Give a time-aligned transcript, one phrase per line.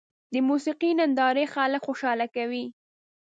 [0.33, 2.65] د موسیقۍ نندارې خلک خوشحاله کوي.